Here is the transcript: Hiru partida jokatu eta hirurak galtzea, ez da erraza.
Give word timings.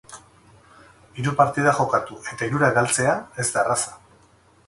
Hiru 1.19 1.33
partida 1.41 1.75
jokatu 1.81 2.17
eta 2.31 2.47
hirurak 2.47 2.75
galtzea, 2.79 3.15
ez 3.45 3.49
da 3.53 3.65
erraza. 3.67 3.93